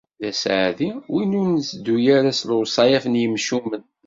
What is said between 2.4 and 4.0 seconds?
lewṣayat n yimcumen.